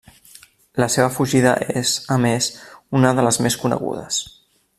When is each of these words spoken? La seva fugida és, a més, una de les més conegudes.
La 0.83 0.87
seva 0.93 1.11
fugida 1.17 1.51
és, 1.83 1.91
a 2.15 2.19
més, 2.25 2.49
una 3.01 3.13
de 3.21 3.27
les 3.29 3.41
més 3.49 3.63
conegudes. 3.67 4.23